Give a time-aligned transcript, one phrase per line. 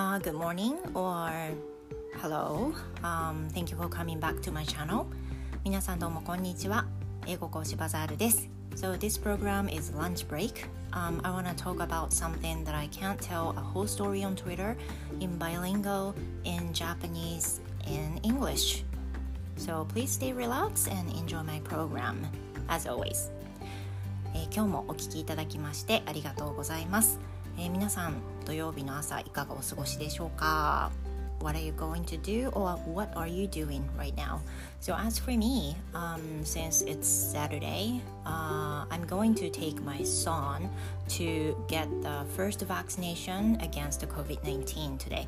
[0.00, 1.30] uh, good morning or
[2.22, 2.72] hello.
[3.04, 5.06] Um, thank you for coming back to my channel.
[5.62, 6.86] 皆さんどうもこんにちは。
[7.26, 8.48] 英語講師バザールです。
[8.76, 10.68] So this program is lunch break.
[10.92, 14.34] Um, I want to talk about something that I can't tell a whole story on
[14.36, 14.74] Twitter
[15.20, 16.14] in bilingual,
[16.44, 18.84] in Japanese, in English.
[19.58, 22.24] So please stay relaxed and enjoy my program,
[22.68, 23.30] as always.
[24.32, 27.18] えー、今日もお聞きいただきましてありがとうございます。
[27.58, 28.14] えー、皆さん
[28.49, 30.91] 土曜日の朝いかがお過ごしでしょうか
[31.41, 34.39] What are you going to do or what are you doing right now?
[34.79, 40.69] So as for me, um, since it's Saturday, uh, I'm going to take my son
[41.09, 45.27] to get the first vaccination against COVID-19 today.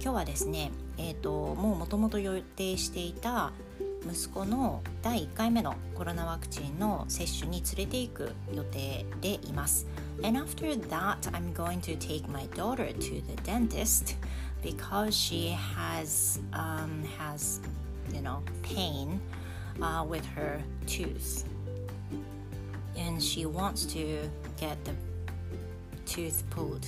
[0.00, 3.52] 今日はですね、えっ、ー、ともうもともと予定していた
[4.06, 9.86] 息子の第1回目のコロナワクチンの接種に連れて行く予定でいます。
[10.22, 14.16] And after that, I'm going to take my daughter to the dentist
[14.62, 17.60] because she has um, has
[18.12, 19.20] you know pain
[19.80, 21.44] uh, with her tooth,
[22.96, 24.92] and she wants to get the
[26.06, 26.86] tooth pulled.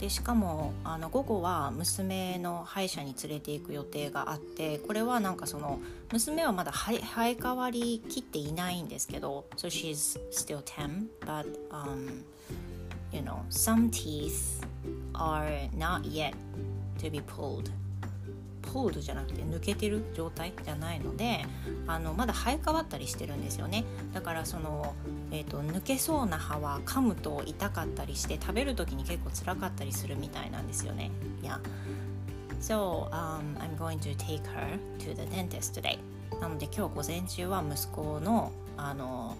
[0.00, 5.80] でしかもあの午後は娘の歯医者に連れて行く予定があってこれはなんかその
[6.12, 12.22] 娘はまだ生え変わりきっていないんですけど so she's still 10 but um
[13.12, 14.62] you know some teeth
[15.14, 16.34] are not yet
[16.98, 17.70] to be pulled.
[18.66, 21.44] ホールじゃなくて抜けてる状態じゃないので
[21.86, 24.94] あのまだ生え変わったりしてるんですよねだからその、
[25.30, 31.10] えーと、抜けそうな歯は噛むと痛かったりして食べる時に結構辛かったりするみたいなんですよね。
[31.42, 31.60] いや
[32.60, 35.98] So、um, I'm going to take her to the dentist today.
[36.40, 39.36] なので今日午前中は息子のあの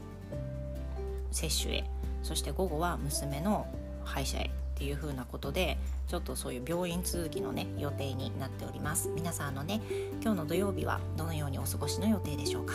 [1.31, 1.85] 接種へ
[2.23, 3.67] そして午後は娘の
[4.05, 9.81] 歯医者へっていう風なことでちょっとそういう病院続きのね予定になっております皆さんのね
[10.23, 12.75] 今日の土曜日はどのようにお過ごしの予定でしょうか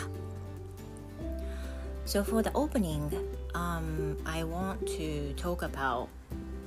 [2.04, 3.08] So for the opening,
[3.54, 6.08] um, I want to talk about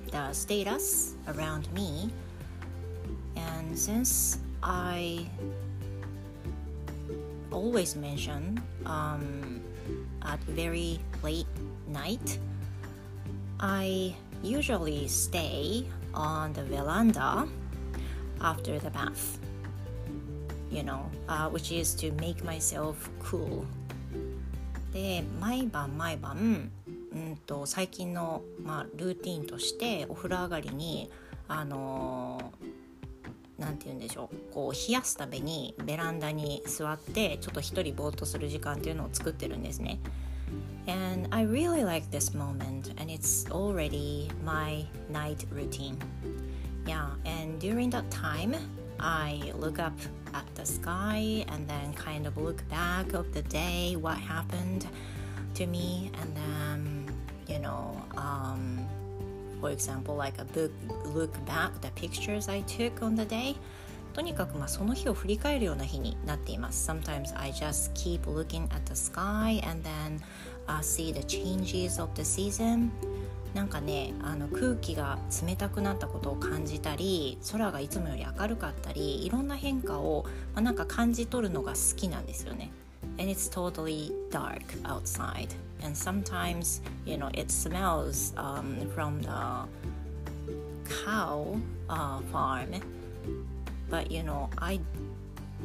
[0.09, 2.09] the status around me
[3.35, 5.29] and since I
[7.51, 9.61] always mention um,
[10.21, 11.45] at very late
[11.89, 12.39] night
[13.59, 17.47] I usually stay on the veranda
[18.41, 19.39] after the bath,
[20.71, 23.65] you know, uh, which is to make myself cool.
[24.93, 26.71] で毎晩毎晩
[27.13, 31.09] うんと最近の、まあ、ルーティンとしてお風呂上がりに
[31.49, 32.53] あの
[33.57, 39.99] なんて言うんでしょうこう冷やすためにベランダに座ってちょっと一人ぼーっとする時間っていうのを作ってるんですね。
[40.87, 45.97] And I really like this moment, and it's already my night routine.
[46.85, 48.55] Yeah, and during that time,
[48.99, 49.97] I look up
[50.33, 54.87] at the sky and then kind of look back of the day, what happened
[55.55, 57.15] to me, and then,
[57.47, 58.87] you know, um,
[59.59, 60.71] for example, like a book,
[61.05, 63.55] look back the pictures I took on the day.
[64.15, 66.89] とにかくまあその日を振り返るような日になっています。
[66.89, 70.21] Sometimes I just keep looking at the sky and then
[70.67, 72.91] uh, see the changes of the season
[73.53, 80.23] なんかねあの空気が冷たくなったことを感じたり空がいつもより明るかったりいろんな変化を、
[80.53, 82.71] まあ、なんか感じ取るのが好きなんですよね。
[83.17, 85.49] And it's totally dark outside.
[85.83, 89.67] And sometimes, you know, it smells um, from the
[91.05, 91.57] cow
[91.89, 92.81] uh, farm.
[93.89, 94.79] But, you know, I,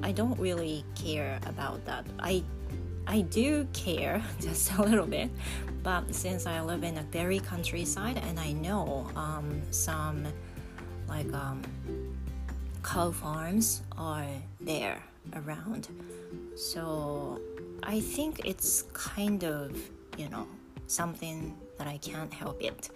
[0.03, 2.07] I don't really care about that.
[2.19, 2.43] I
[3.11, 5.31] I do care just a little bit,
[5.83, 10.27] but since I live in a very countryside and I know um, some
[11.09, 11.61] like um,
[12.85, 14.27] cow farms are
[14.61, 15.03] there
[15.35, 15.89] around,
[16.55, 17.41] so
[17.83, 19.77] I think it's kind of
[20.17, 20.47] you know
[20.87, 22.91] something that I can't help it.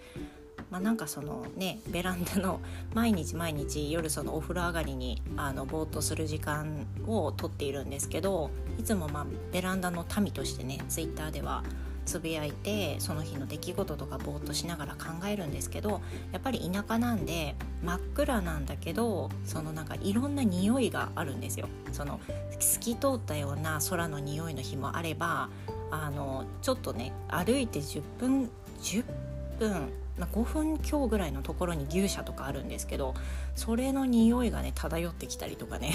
[0.71, 2.59] まあ、なんかそのねベランダの
[2.93, 8.49] 毎日毎日夜そのお風呂上がりにあのぼーっとする時間をとっているんですけど
[8.79, 11.63] いつもまあベランダの民としてねツイッターでは
[12.05, 21.67] つぶやいてその日の出来事とかぼーっとしながら考えるんですけどやっぱり田舎なんで真っ暗なんだけどそのなんかいろんな匂いがあるんですよ。
[21.91, 22.19] その
[22.59, 25.49] 透き通ったような空の匂いの日もあれば
[25.91, 28.49] あのちょっとね歩いて10分
[28.81, 29.03] 10
[29.59, 33.13] 分ま、5分強ぐらいのところに牛舎とかあるんですけど
[33.55, 35.93] それの匂いがね漂ってきたりとかね。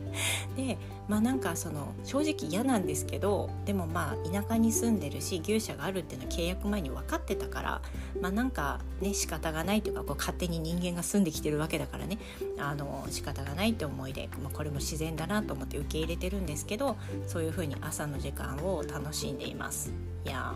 [0.56, 0.78] で
[1.08, 7.82] まあなんかその正直嫌なんですけどでもまあ田舎に住んでるし牛舎があるっていうのは契約前に分かってたから
[8.20, 12.18] まあなんかね仕方がないというかこう勝手に人間が住んできてるわけだからね。
[12.58, 19.92] あの仕方がないって思いで、まあ、これも自然だなと思って受け入れてるんですけどそういうふうに朝の時間を楽しんでいます。
[20.24, 20.54] いや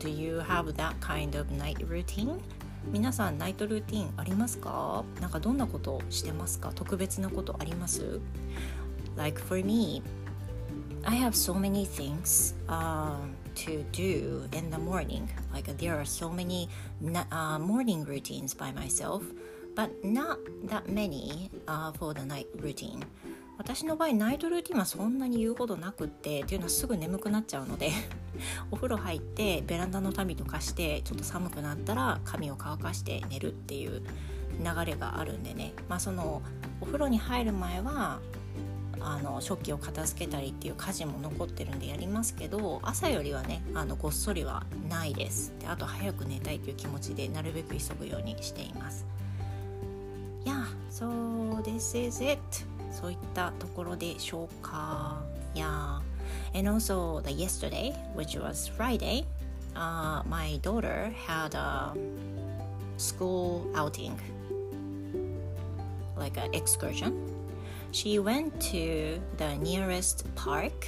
[0.00, 2.40] Do you have that kind of night routine?
[2.90, 8.18] 皆さんナイトルーティンありますかなんかどんなことしてますか特別なことあります
[9.18, 10.02] Like for me,
[11.04, 15.28] I have so many things、um, to do in the morning.
[15.52, 16.68] Like there are so many
[17.30, 19.22] uh, morning routines by myself,
[19.74, 23.04] but not that many uh, for the night routine.
[23.60, 27.90] 私の場合ナイトルーティンはそんなに言うことなくってっていうのはすぐ眠くなっちゃうので
[28.72, 34.00] お風呂入ってベランダの民とかしてちょっと寒くなったら髪を乾かして寝るっていう
[34.64, 35.74] 流れがあるんでね。
[35.90, 36.40] まあその
[36.80, 38.20] お風呂に入る前は
[38.98, 45.52] あの食器を片付けたりっていう家事も残ってるんでやりますけど朝よりはねあのごっそりはないです。
[45.58, 49.04] であと早く寝たいという気持ちでなるべく急ぐようにしています。
[50.46, 52.69] Yeah, so this is it?
[53.29, 55.21] ったところでしょうか
[55.53, 56.01] Yeah
[56.53, 59.25] and also the yesterday which was Friday
[59.75, 61.93] uh, my daughter had a
[62.97, 64.17] school outing
[66.17, 67.13] like an excursion
[67.91, 70.87] she went to the nearest park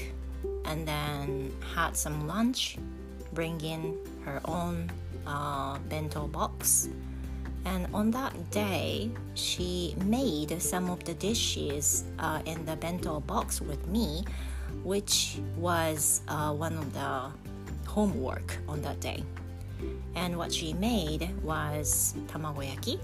[0.66, 2.78] and then had some lunch
[3.34, 3.96] bring in
[4.26, 4.90] her own
[5.26, 6.90] uh, bento box
[7.65, 13.61] and on that day, she made some of the dishes uh, in the bento box
[13.61, 14.25] with me,
[14.83, 17.31] which was uh, one of the
[17.89, 19.23] homework on that day.
[20.15, 22.99] And what she made was tamagoyaki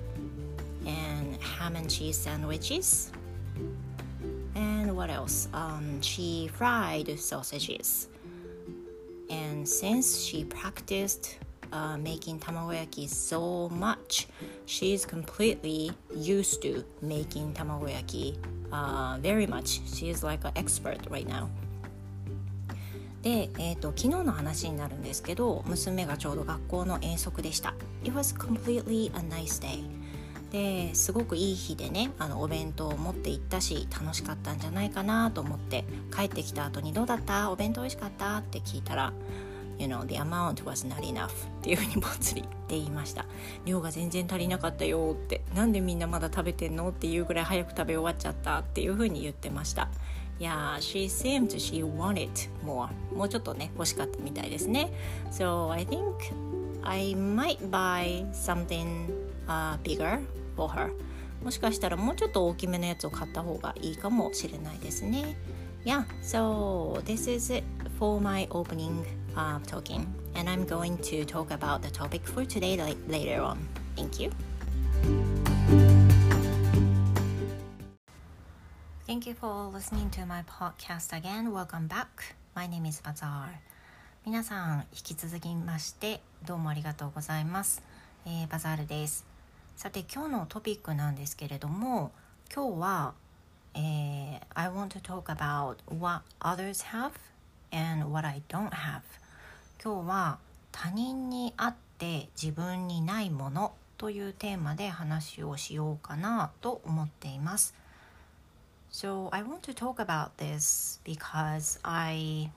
[0.87, 3.13] and ham and cheese sandwiches.
[4.55, 5.49] And what else?
[5.53, 8.09] Um, she fried sausages.
[9.31, 11.39] And since she practiced
[11.73, 14.29] uh, making tamagoyaki so much.
[14.67, 18.37] She's completely used to making tamagoyaki
[18.73, 19.81] uh, very much.
[19.87, 21.49] She's like an expert right now.
[23.23, 27.75] で、えーと、昨日の話になるんですけど娘がちょうど学校の遠足でした。
[28.05, 29.85] It was completely a nice day.
[30.53, 39.13] ですごくいい日でねあのお弁当を持って行ったし楽しかったんじゃないかなと思って帰ってきた後に「どうだったお弁当美味しかった?」って聞いたら
[39.79, 41.31] you know, the amount was not enough っ
[41.63, 43.25] ていうふうにぼつりって言いました。
[43.65, 45.43] 量が全然足りなかったよって。
[45.55, 49.89] なんでみんなまだ食べてんのっていうぐらい早く食べ終わっちゃったっていうふうに言ってました。
[50.41, 52.31] いや、she seemed she wanted
[52.65, 54.93] more もうちょっとね欲しかったみたいですね。
[55.31, 56.15] So I think
[56.83, 59.09] I might buy something、
[59.47, 60.21] uh, bigger
[60.57, 60.93] for her
[61.43, 65.37] もしかしたらもうちょっと大きめのやつを買った方がいいかもしれないですね。
[65.85, 67.65] Yeah, so this is it
[67.99, 69.05] for my opening
[69.39, 72.77] uh, talking, and I'm going to talk about the topic for today
[73.07, 73.59] later on.
[73.97, 74.31] Thank you.
[79.07, 81.53] Thank you for listening to my podcast again.
[81.53, 82.35] Welcome back.
[82.55, 83.61] My name is Bazaar.
[84.27, 87.83] 皆さん、引き続きましてどうもありがとうございます。
[88.27, 89.25] えー、バザールです。
[89.77, 92.13] さて、今日のトピックなんですけれども、
[92.55, 93.15] 今日は、
[93.75, 97.13] えー、I want to talk about what others have
[97.71, 99.01] and what I don't have
[99.83, 100.39] 今日は
[100.73, 107.75] 他人にあって自分にないものというテーマで話をしようかなと思っています。
[108.91, 112.51] So I want to talk about this because I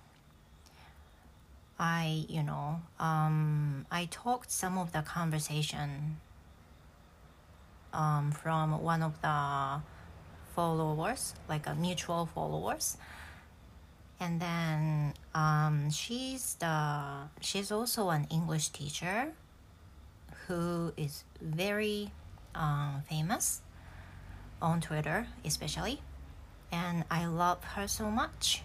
[1.78, 6.18] I you know um I talked some of the conversation
[7.94, 9.82] um from one of the
[10.56, 12.98] followers like a mutual followers
[14.22, 19.34] and then um, she's the she's also an English teacher
[20.48, 22.12] who is very
[22.54, 23.62] um, famous
[24.62, 26.02] on Twitter, especially,
[26.72, 28.62] and I love her so much,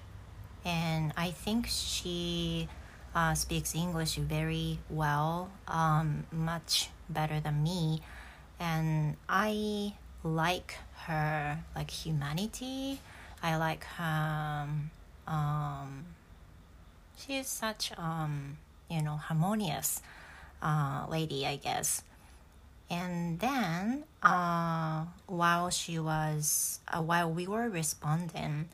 [0.64, 2.68] and I think she
[3.14, 8.02] uh, speaks English very well, um, much better than me,
[8.60, 10.76] and I like
[11.08, 13.00] her like humanity.
[13.42, 14.90] I like her um,
[17.16, 18.58] she is such um,
[18.90, 20.02] you know harmonious
[20.62, 22.02] uh, lady, I guess.
[22.88, 28.68] And then uh, while she was uh, while we were responding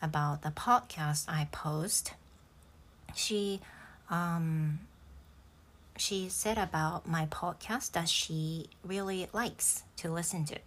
[0.00, 2.14] about the podcast I post,
[3.14, 3.60] she
[4.10, 4.80] um,
[5.96, 10.58] she said about my podcast that she really likes to listen to.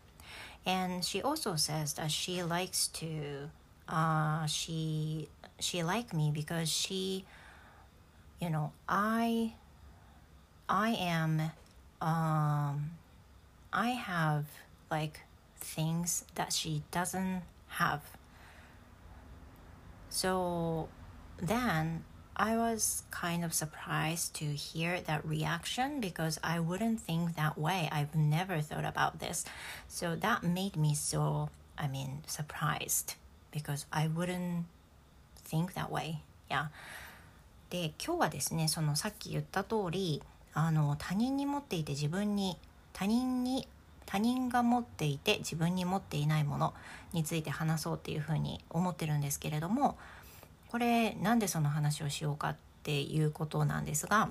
[0.65, 3.50] And she also says that she likes to
[3.91, 5.27] uh, she
[5.60, 7.25] she like me because she
[8.39, 9.53] you know I
[10.67, 11.51] I am
[12.01, 12.91] um
[13.74, 14.45] I have
[14.89, 15.19] like
[15.57, 18.01] things that she doesn't have.
[20.10, 20.89] So
[21.41, 22.03] then
[22.36, 27.88] I was kind of surprised to hear that reaction because I wouldn't think that way.
[27.91, 29.45] I've never thought about this.
[29.88, 33.15] So that made me so, I mean, surprised
[33.51, 34.63] because I wouldn't
[35.48, 36.15] think that way.
[36.50, 36.67] Yeah.
[37.70, 40.22] で今日はですねそのさっき言った通り
[40.53, 42.58] あの他人に持っていて自分に
[42.91, 43.67] 他人に
[44.05, 46.74] 他人が持っていて自分に持っていないもの
[47.13, 49.98] について話そうっていうふうに思ってるんですけれども
[50.67, 54.29] これなんでその話をしようかっていうことなんですが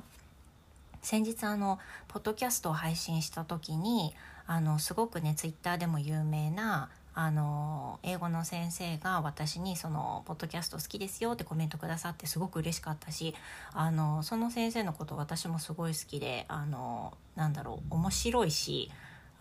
[1.01, 4.13] 先日あのポッドキャストを配信した時に
[4.47, 13.35] あのすごくねツイッターでも有名なあの英語の先生が私にその「ポッドキャスト好きですよ」ってコメントくださってすごく嬉しかったし
[13.73, 18.91] あのその先生のこと私もすごい好きであのなんだろう面白いし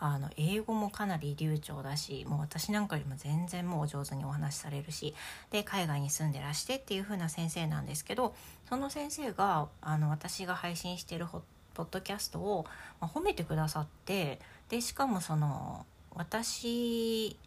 [0.02, 5.14] あの英語もかなり流暢だしもう私なんかよりも全然もう上手にお話しされるし
[5.52, 8.34] で海外に住んでらしてっていう風な先生なんですけど
[8.70, 11.28] その先生があの私が配信してる
[11.74, 12.66] ポッドキャストを、
[13.02, 15.86] まあ、褒めてくださってでしかもその
[16.16, 17.38] 私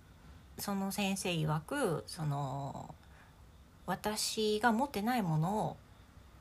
[0.59, 2.95] その先生曰くその
[3.87, 5.77] 私が持ってないものを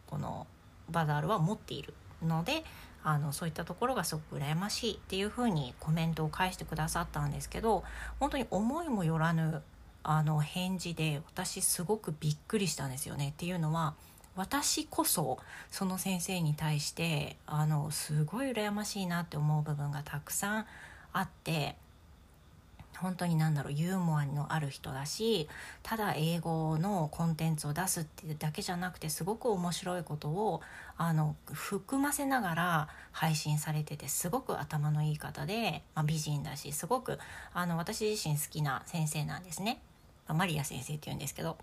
[0.08, 0.48] この
[0.90, 2.64] バザールは持っているので
[3.04, 7.84] あのそういったところがすごく羨ましいっていうふうにコメントを返してくださったんですけど
[8.20, 9.64] 本当に思いもよらぬ
[10.04, 13.30] あの返事で私すごくびっくりしたんですよね。
[13.30, 13.94] っていうのは
[14.36, 15.40] 私こそ
[15.70, 20.66] その先生に対してあのすごい羨ましいなって思う部分がたくさん
[21.14, 21.76] あって
[23.02, 25.48] 本当に何だろうユーモアのある人だし
[25.82, 30.62] ただ英語のコンテンツを出すっていうだけじゃなくてすごく面白いことを
[30.98, 37.18] あの含ませながら配信されててすごく頭のいい方で、まあ、美人だしすごく
[37.54, 39.82] あの私自身好きな先生なんですね。
[40.28, 41.58] マリア先生って言うんですけど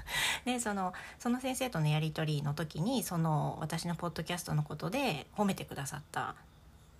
[0.46, 6.34] でそのその先生とのやり取りの時にその私のポッドキャストのことで褒めてくださった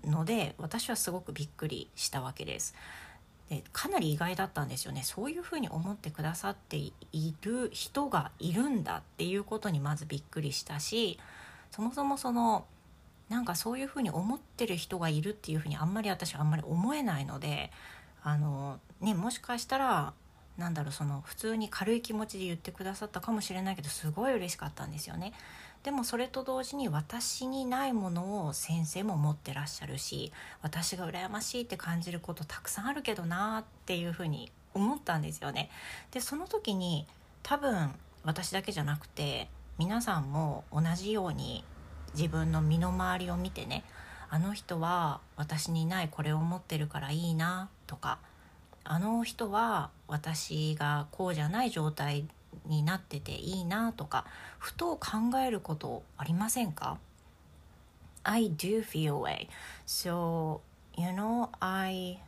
[0.05, 2.75] ので私はすごくびっくりしたわけです。
[3.49, 6.93] でかなり意外だったんですよねそういうふうに思ってくださってい
[7.43, 11.19] る人がいるんだっていうことにまずびっくりしたし
[11.71, 12.65] そもそもその
[13.29, 17.71] なんかそういうふうに思ってる人がいるっていうふうにあんまり私はあんまり思えないので
[18.23, 20.13] あの、ね、もしかしたら
[20.57, 25.33] なんだろうその普通に軽い気持ちで言ってくださったかもしれないけどすごい嬉しかったんですよね。
[25.85, 35.71] でもそれと同時に私にないものを先生も持ってらっしゃるし私が羨ましいって感じることたくさんあるけどなっていうふうに思ったんですよね。
[36.11, 37.07] でその時に
[37.43, 41.65] 多分私だけじゃなくて皆さんも同じように
[42.15, 43.85] 自分の身の回りを見てね
[44.31, 48.19] あの人は私にないこれを持ってるからいいなとか
[48.85, 52.27] あの人は私がこうじゃない状態
[52.67, 54.25] になってていいなとか
[54.59, 56.99] ふと考えることありませんか
[58.23, 59.49] I do feel way
[59.87, 60.61] so
[60.97, 62.21] you know I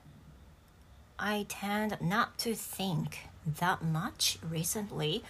[1.19, 3.29] I tend not to think
[3.59, 5.23] that much recently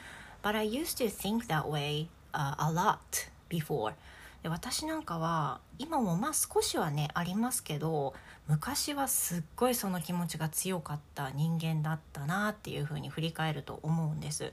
[0.42, 3.94] but I used to think that way、uh, a lot before
[4.42, 8.14] で私なんかは今もまあ少しはねありますけど
[8.46, 14.52] 昔はすっごいその気持ちが強かった人間だったなっていうふうに振り返ると思うんです。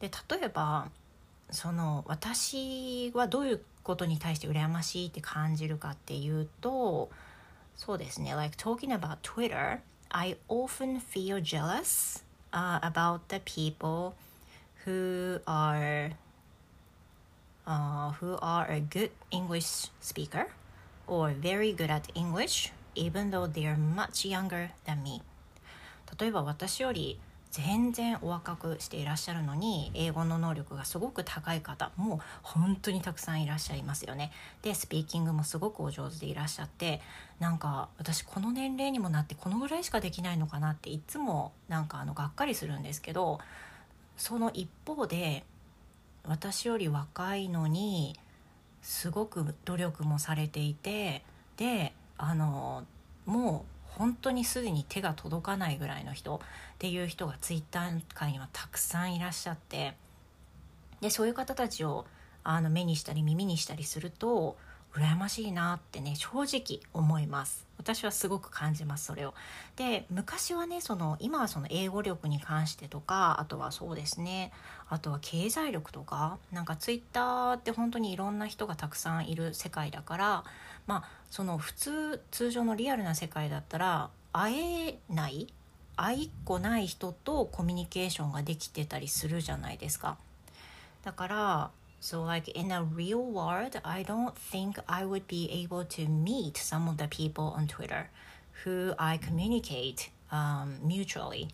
[0.00, 0.88] で例えば
[1.50, 7.10] その私はどういうことに対して羨ましいって感じるかっていうと
[7.74, 14.14] そうですね like talking about Twitter I often feel jealous、uh, about the people
[14.84, 16.12] who are
[17.66, 20.48] uh, who are a good English speaker
[21.06, 25.22] or very good at English even though they are much younger than me
[26.18, 27.18] 例えば私より
[27.50, 34.30] 全然お若くしていらっしゃるのに英語の能力がすごく高い方も本当にたくさんいらっしゃいますよね。
[34.62, 37.00] でスピーキングもすごくお上手でいらっしゃって
[37.38, 43.40] なんか私この年齢にもなってこのぐらいしかできないのかなっていつもなんかあのがっかりするんですけど
[44.16, 45.44] その一方で
[46.24, 48.18] 私より若いのに
[48.82, 51.22] すごく努力もされていて
[51.56, 52.84] であの
[53.24, 56.38] もう本当にすでに手が届かないぐらいの人っ
[56.78, 59.94] ていう人がツイッター界にはたくさんいらっしゃって
[61.00, 62.06] でそういう方たちを
[62.44, 64.56] あの目にしたり耳にしたりすると
[64.98, 67.66] 羨ましいなってね正直思います。
[67.78, 69.34] 私はすごく感じますそれを。
[69.76, 74.50] で昔はねその今はその英語力に関してとかあとはそうですね
[74.88, 80.44] あとは経済力とかなんかツイッターって本当にいろんな人がたくさんいる世界だから
[80.88, 85.46] まあその普通通常のリアルな世界だったら会えない
[85.96, 90.16] 会いっこない人とコミュニケーションができてたりするじゃないですか。
[91.04, 96.56] だから So, like in a real world, I don't think I would be able to meet
[96.56, 98.08] some of the people on Twitter
[98.64, 101.48] who I communicate um, mutually.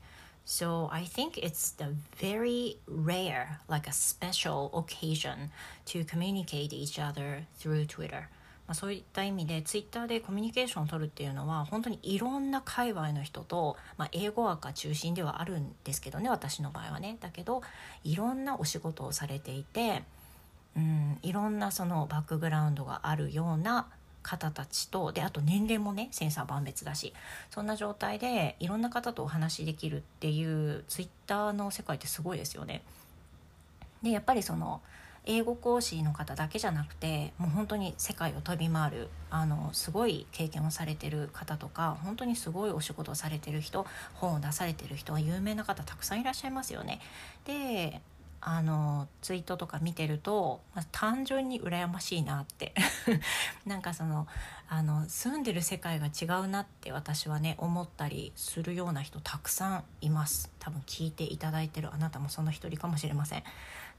[0.45, 5.51] So, I think it's the very rare, like a special occasion
[5.87, 8.29] to communicate each other through Twitter.
[8.67, 17.61] まあ、そういった意味でツイッターでコミュニケーションを取るっていうのは本当にいろんな界隈の人と、まあ、英語学が中心ではあるんですけどね私の場合はねだけど
[18.05, 20.03] いろんなお仕事をされていて、
[20.77, 23.87] うん、いろんなそのバックグラウンドがあるような
[24.23, 27.13] 方たちとであと年齢もねセンサー万別だし
[27.51, 32.83] そんな状態でいろんな方とお話しできるっていうツイッターの世界ってすごいですよね。
[34.03, 34.81] でやっぱりその
[35.27, 47.01] 英語講師の方だけじゃなくてもう本当に世界を飛び回るあのすごい経験をされてる方とか本当にすごいお仕事をされてる人本を出されてる人は有名な方たくさんいらっしゃいますよね。
[47.47, 48.03] で
[48.47, 52.75] あのツイートとか見てると、まあ、単純に羨ましいなって。
[53.65, 54.27] なんかその
[54.69, 60.51] あの住んでる世界が違うなって私はね思ったりするような人たくさんいます。
[60.59, 63.45] 多分聞いていただいてるあなたもその一人かもしれません。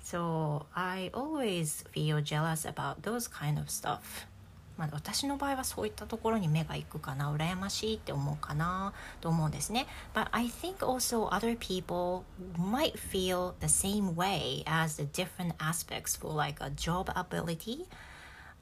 [0.03, 4.27] So I always feel jealous about those kind of stuff.
[4.77, 12.23] まあ、私の場合はそういったところに目が行くかな羨ましいって思うかなと思うんですね But I think also other people
[12.57, 17.85] might feel the same way as the different aspects for like a job ability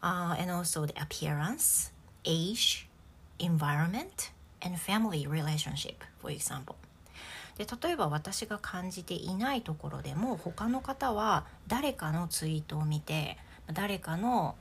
[0.02, 1.92] uh, and also the appearance
[2.26, 2.88] age
[3.40, 6.76] environment and family relationship for example
[7.58, 13.38] で例えば私が感じていないところでも他の方は誰かのツイートを見て
[13.72, 14.56] 誰かの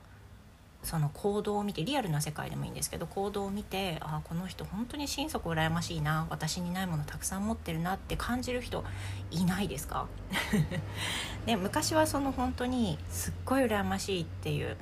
[0.83, 8.83] その行動を見てリアルな世界でもいいんですけど行動を見てあこの人本当に心底羨ましいな私にないものたくさん持ってるなって感じる人
[9.31, 10.07] いないですか？
[11.45, 14.77] で 昔はその本当にすっごい羨ましいっていう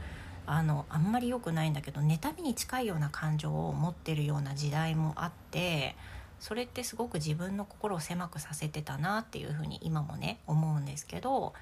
[0.48, 5.96] あのあんまり良くないんだけど妬みに近いような感情を持ってるような時代もあって
[6.40, 11.54] それってすごく自分の心を狭くさせてたなっていうふうに今もね思うんですけど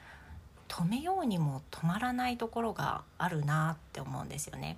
[0.68, 4.76] 止めようにも止まらないところがあるなって思うんですよね。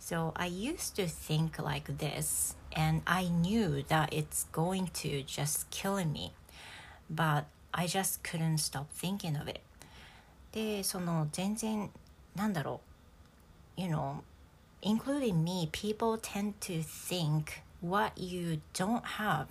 [0.00, 5.66] So I used to think like this and I knew that it's going to just
[5.70, 6.32] kill me
[7.12, 9.60] but I just couldn't stop thinking of it
[10.52, 11.90] でその全然
[12.34, 12.80] なんだろ
[13.78, 14.22] う you know
[14.82, 19.46] including me people tend to think what you don't have,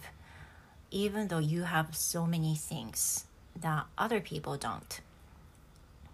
[0.92, 3.26] even though you have so many things
[3.60, 5.02] that other people don't.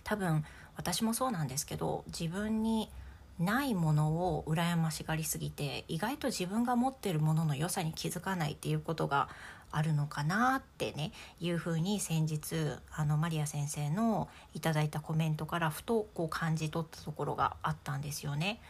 [0.06, 0.44] 多分
[0.76, 2.88] 私もそうなんですけど自分に
[3.40, 9.28] ないものを羨ましがりすぎて意外と自分が持ってるものの良さに気づかないっていうことが
[9.72, 12.54] あるのかなってねいうふうに先日
[12.92, 18.60] あのマリア先生の頂いたコメントからふとこう感じ取ったところがあったんですよね。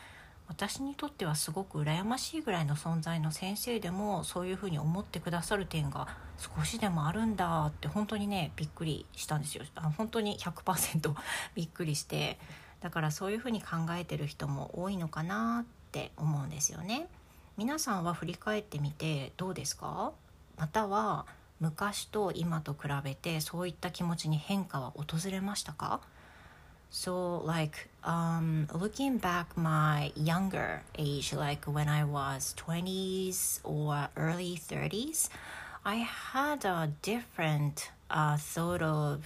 [0.49, 9.65] 私にとってはすごく羨ましいぐらいの存在の先生でもそういうふうに思ってくださる点が少しでもあるんだって本当にねびっくりしたんですよ。
[9.75, 11.15] あ本当に100%
[11.55, 12.39] びっくりして
[12.81, 17.09] だからそういうふうに考えてる人も多いのかなって思うんですよね。
[17.57, 20.13] 皆さんは振り返ってみてどうですか？
[20.59, 21.27] または
[21.59, 26.01] 昔と今と比べてそういった気持ちに変化は訪れましたか？
[26.90, 35.30] So, like, um, looking back my younger age, like when I was 20s or early 30s,
[35.86, 39.24] I had a different uh, thought of,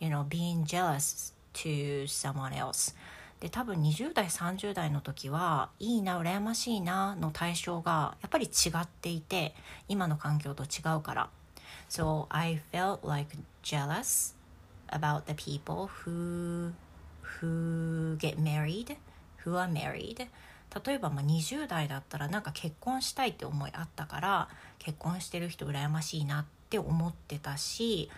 [0.00, 2.94] you know, being jealous to someone else.
[3.40, 9.54] で多分20代30代の時はいいな羨ましいなの対象がやっぱり違っていて
[9.88, 11.30] 今の環境と違うから
[11.88, 14.34] So I felt like jealous
[14.89, 16.71] about the people who
[17.39, 18.97] who get married
[19.43, 20.27] who are married
[20.85, 28.09] 例えばまあ20代だったらなんか結婚したいって思いあったから結婚してる人羨ましいなって思ってたし、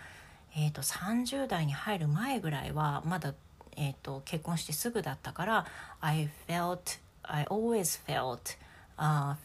[0.56, 3.34] えー、と30代に入る前ぐらいはまだ、
[3.76, 5.66] えー、と結婚してすぐだったから
[6.00, 8.56] I felt I always felt、
[8.98, 9.36] uh,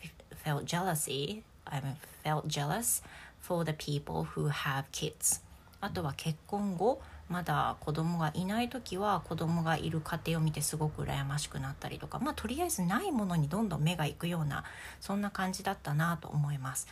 [0.44, 1.82] felt jealousy I
[2.24, 3.04] felt jealous
[3.40, 5.42] for the people who have kids
[5.84, 14.63] あとは結婚後まだ子供がいない時は子供がいる家庭を見てすごく羨ましくなったりとかまあとりあえずないものにどんどん目がいくような
[15.02, 16.88] そんな感じだったなと思います。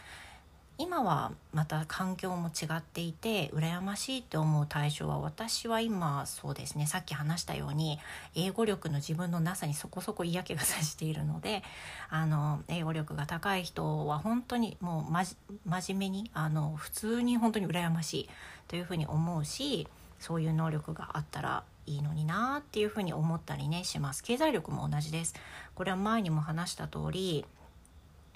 [0.82, 6.88] 今はまた環境も違っていて羨ましいって思う対象は私は今そうですね。
[6.88, 8.00] さっき話したように
[8.34, 11.62] 英語力の自分のなさにそこそこ嫌気がさしているので
[12.10, 15.24] あの英語力が高い人は本当にもうま
[15.66, 18.30] 真面目にあの普通に本当に羨ましい
[18.68, 19.88] というふうに思うし
[20.20, 24.24] そういう能力があったらいいのになっていうふうに思ったりねします。
[24.24, 25.36] 経済力も同じです。
[25.76, 27.46] これは前にも話した通り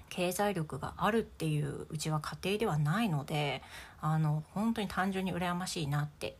[0.09, 3.61] 経済力があるっていううちは家庭ではないので
[4.01, 6.35] あの本当に単純に羨ましいなって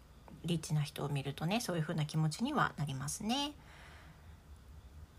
[0.46, 3.54] リッチな人を見るとねそういう風な気持ちにはなりますね。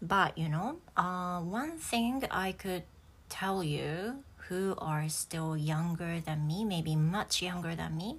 [0.05, 2.83] But you know, uh, one thing I could
[3.29, 8.17] tell you who are still younger than me, maybe much younger than me.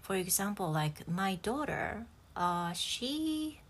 [0.00, 3.60] For example, like my daughter, uh, she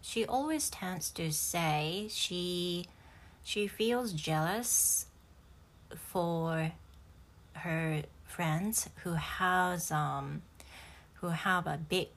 [0.00, 2.86] she always tends to say she
[3.48, 5.06] she feels jealous
[6.12, 6.70] for
[7.54, 10.42] her friends who has um
[11.22, 12.10] who have a big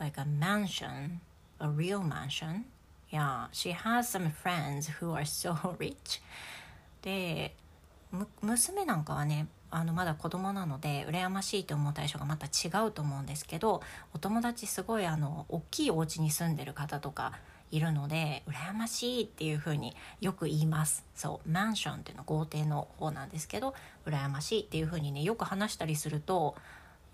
[0.00, 1.20] like a mansion
[1.60, 2.64] a real mansion
[3.10, 6.20] yeah she has some friends who are so rich
[7.02, 7.54] で
[8.42, 13.80] 娘なんかはねあのまだ子供なので羨ましいと思う対象がまた違うと思うんですけど
[14.12, 17.38] お友達すごいあの大きいお家に住んでる方とか
[17.72, 21.04] いるので羨ましいっていうふうによく言います。
[21.14, 23.74] そうマンションっていうの豪邸の方なんですけど
[24.06, 26.54] 羨ましいっていうふうにねよく話したりすると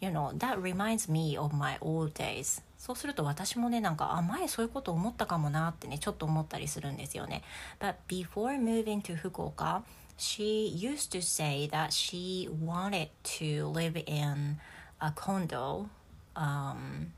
[0.01, 7.43] You know, that reminds me of my old days そうすると私もねなんかあ前そういうこと思ったかもなってねちょっと思ったりするんですよね。
[7.81, 9.83] But before moving to 福岡
[10.17, 14.59] she used to say that she wanted to live in
[15.01, 15.87] a condo
[16.35, 17.13] um,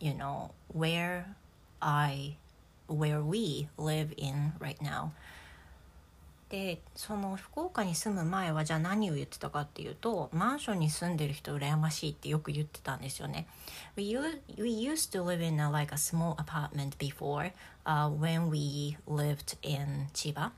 [0.00, 1.24] you know where
[1.80, 2.36] I
[2.87, 5.09] where we live in right now
[6.53, 13.47] でその福岡に住む前はじゃあ何を言ってたかっていうとマンションに住んでる人羨ましいってよく言ってたんですよね。
[13.95, 14.15] We,
[14.59, 20.09] we used to live in a, like a small apartment before、uh, when we lived in
[20.13, 20.51] 千葉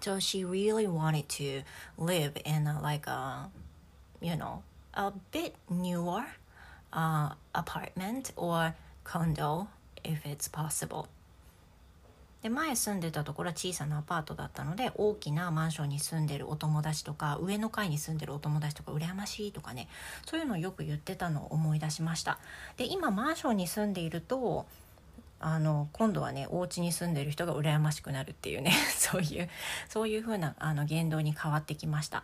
[0.00, 1.62] So she really wanted to
[1.96, 3.48] live in a, like a
[4.20, 4.62] you know
[4.94, 6.24] a bit newer
[6.92, 9.68] uh, apartment or condo
[10.02, 11.06] if it's possible
[12.41, 19.87] で前住んでたところは小さなアパートだったので大きなマンションに住んでるお友達とか上の階に住んでるお友達とか羨ましいとかね
[20.25, 22.39] そういうのをよく言ってたのを思い出しました。
[22.77, 24.65] で今マンションに住んでいると
[25.39, 29.49] あの今度はねお家に住んでる人が羨ましくなるっていうね そういう
[29.87, 32.23] そういう風なあの言動に変わってきました。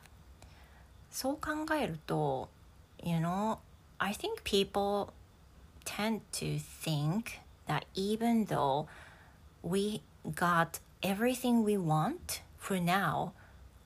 [1.11, 2.49] そう考えると
[3.03, 3.59] You know
[3.99, 5.13] I think people
[5.85, 8.87] tend to think that even though
[9.62, 10.02] we
[10.34, 13.32] got everything we want for now,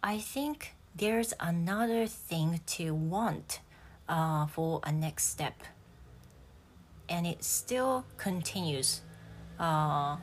[0.02, 3.60] I think there's another thing to want
[4.08, 5.62] uh, for a next step.
[7.08, 9.00] And it still continues,
[9.58, 10.16] uh,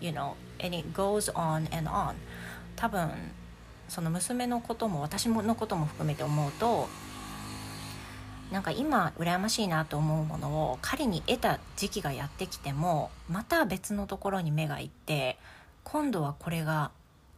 [0.00, 2.16] you know, and it goes on and on.
[2.76, 3.10] 多分
[3.88, 6.88] その娘のことも私のことも含めて思うと
[8.53, 15.39] なんか今羨ましいなと思うものを彼に得た時期がやってきてもまた別のところに目がいって
[15.83, 16.91] 今度はこれが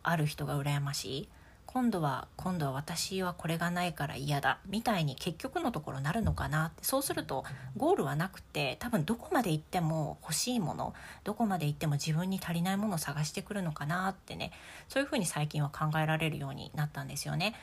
[0.04, 1.30] ある人が羨ましい。
[1.68, 4.60] 今度は今度は私はこれがないから嫌だ。
[4.68, 6.84] みたいに結局のところなるのかなって。
[6.84, 7.46] そうすると
[7.78, 14.52] ゴールはなくて多分どこまで行っても欲しいものどこまで行っても自分に足りないものを探してくるのかなってね。
[14.90, 17.56] そういうふうに最近は考えられるようになったんですよね。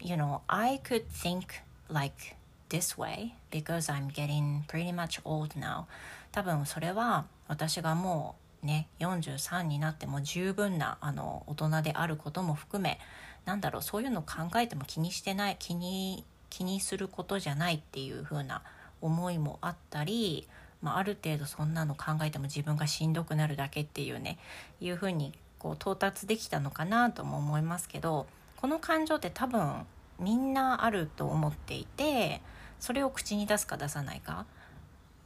[0.00, 1.44] You know, I could think
[1.88, 2.36] like
[2.68, 5.84] this way because I'm getting pretty much old now.
[6.32, 12.98] 多分それは私がもうね43になっても十分なあの大人であることも含め
[13.44, 18.62] なんだろうそういうの考えても気にしてない気に気にすることじゃないっていう風な
[19.00, 20.48] 思いもあったり、
[20.82, 24.38] まあ、ある程度そんなの考えても自分がしんどくなるだけっていうね
[24.80, 29.84] いう風にこう到達できたのかなとも思いますけどこの感情って多分
[30.18, 32.40] みんなあると思っていて
[32.80, 34.46] それを口に出すか出さないか。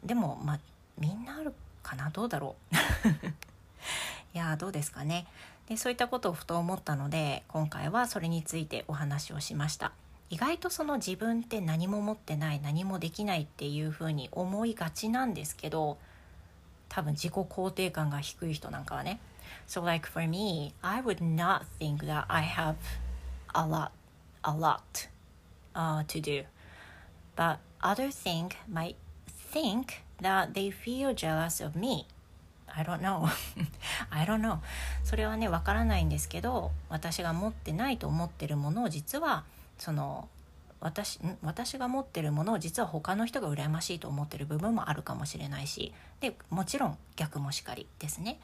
[0.05, 0.59] でもまあ
[0.99, 2.11] みんなあるかな？
[2.11, 2.77] どうだろう？
[4.35, 5.27] いやどうですかね。
[5.69, 9.93] でそういったことをふと思ったので今回はそれについてお話をしました。
[10.31, 15.97] 意外とその自分って何も持ってない何もできないっていうふうに思いがちなんですけど
[16.91, 19.21] 多分自己肯定感が低い人なんかはね。
[19.67, 22.75] So like for me I would not think that I have
[23.55, 23.91] a lot
[24.43, 25.09] a lot
[25.75, 26.45] uh, to do.
[27.37, 28.97] But other think might
[29.53, 32.07] think that they feel jealous of me.
[32.67, 33.29] I don't know.
[34.11, 34.59] I don't know.
[35.05, 39.45] それはねわからないんですけど私が持ってないと思ってるものを実は
[39.79, 40.29] その
[40.81, 48.39] 私私が持ってるものを実は他の人が羨ましいと思ってる部分もあるかもしれないしでもちろん逆もしかりですね。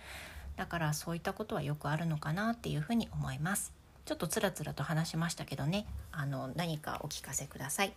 [0.56, 3.73] だからそういったことはよくあるのかなっていうふうに思います。
[4.04, 7.92] ちょっとつらつらと話しましたけどねあの何かお聞かせください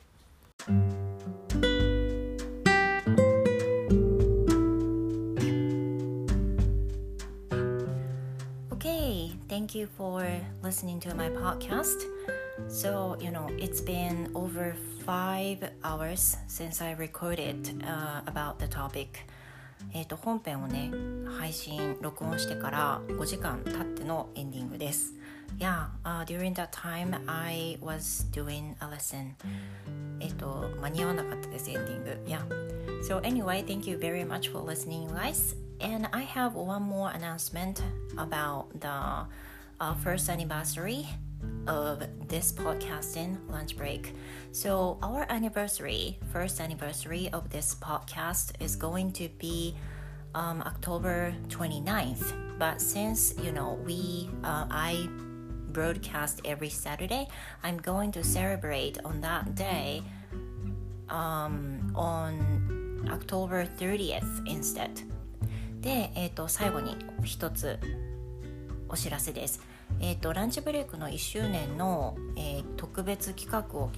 [8.71, 10.25] Okay, thank you for
[10.63, 12.05] listening to my podcast.
[12.69, 19.25] So, you know, it's been over five hours since I recorded uh, about the topic.
[19.93, 20.91] えー、と本編をね
[21.39, 25.13] 配信録音してから5時間経ってのエンディングです。
[25.58, 29.34] Yeah, uh, during that time I was doing a lesson.
[30.20, 32.18] えっと間に合わなかったですエンディング。
[32.26, 32.40] Yeah.
[33.02, 35.56] So anyway, thank you very much for listening, guys.
[35.80, 37.82] And I have one more announcement
[38.16, 39.26] about the
[39.80, 41.06] uh, first anniversary
[41.66, 44.14] of this podcasting lunch break.
[44.52, 49.74] So, our anniversary, first anniversary of this podcast is going to be
[50.34, 52.58] um, October 29th.
[52.58, 55.08] But since, you know, we, uh, I
[55.77, 57.27] broadcast every Saturday,
[57.63, 60.01] I'm going to celebrate on that day
[61.07, 64.89] um, on October 30th instead.
[65.79, 67.77] で、えー、と最後に一つ
[68.89, 69.61] お知らせです。
[69.99, 73.91] えーと、ランチブレイクの1周年の、えー、特別企画を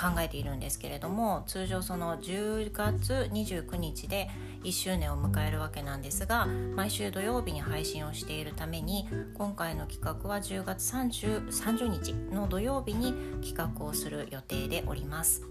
[0.00, 4.30] 考えているんですけれども通常その10月29日で
[4.64, 13.12] 1周年を迎えるわけなんですが毎週土曜日に配信をしているために今回の企画は10月 30, 30日の土曜日に
[13.46, 15.42] 企画をする予定でおります。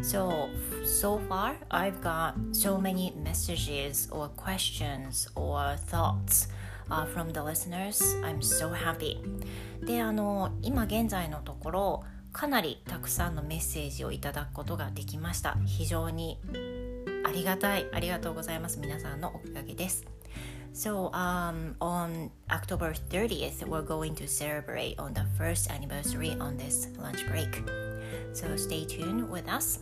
[0.00, 0.48] So,
[0.86, 6.48] so far, I've got so many messages or questions or thoughts
[6.90, 8.00] uh, from the listeners.
[8.22, 9.18] I'm so happy.
[9.84, 15.56] で、あの、今現在のところ、かなりたくさんのメッセージをいただくことができました。
[15.66, 16.38] 非常に
[17.24, 17.86] ありがたい。
[17.92, 18.78] ありがとうございます。
[18.78, 20.04] 皆さんのおかげです。
[20.74, 27.28] So, um, on October 30th, we're going to celebrate on the first anniversary on this lunch
[27.28, 27.62] break.
[28.32, 29.80] So, stay tuned with us.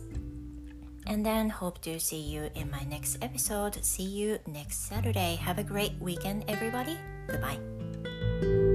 [1.07, 3.83] And then hope to see you in my next episode.
[3.83, 5.37] See you next Saturday.
[5.41, 6.97] Have a great weekend, everybody.
[7.27, 8.70] Goodbye.